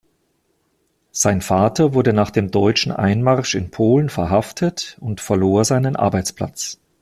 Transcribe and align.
Sein 1.11 1.41
Vater 1.41 1.93
wurde 1.93 2.11
nach 2.11 2.31
dem 2.31 2.49
deutschen 2.49 2.91
Einmarsch 2.91 3.53
in 3.53 3.69
Polen 3.69 4.09
verhaftet 4.09 4.97
und 4.99 5.21
verlor 5.21 5.63
seinen 5.63 5.95
Arbeitsplatz. 5.95 6.79